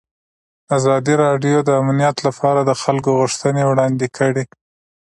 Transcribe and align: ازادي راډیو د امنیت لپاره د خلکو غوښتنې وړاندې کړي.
ازادي 0.77 1.13
راډیو 1.23 1.57
د 1.63 1.69
امنیت 1.81 2.17
لپاره 2.27 2.59
د 2.63 2.71
خلکو 2.83 3.09
غوښتنې 3.19 3.63
وړاندې 3.71 4.07
کړي. 4.17 4.43